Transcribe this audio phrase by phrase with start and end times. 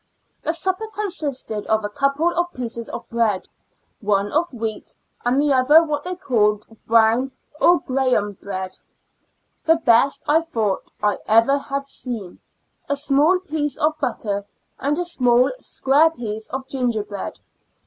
[0.43, 3.47] The supper consisted of a couple of pieces of bread,
[3.99, 8.79] one of wheat, and the other what they called brown or Graham bread—
[9.67, 12.39] the best I thought I ever had seen—
[12.89, 14.43] a small piece of butter
[14.79, 17.39] and a small square piece of gingerbread.